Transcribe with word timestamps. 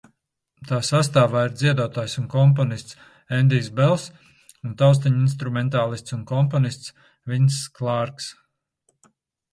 Tā 0.69 0.77
sastāvā 0.85 1.43
ir 1.49 1.51
dziedātājs 1.59 2.15
un 2.21 2.29
komponists 2.35 2.97
Endijs 3.39 3.69
Bels 3.81 4.05
un 4.69 4.73
taustiņinstrumentālists 4.81 6.19
un 6.19 6.27
komponists 6.35 6.97
Vinss 7.35 7.63
Klārks. 7.79 8.33